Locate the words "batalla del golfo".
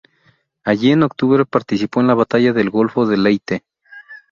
2.15-3.05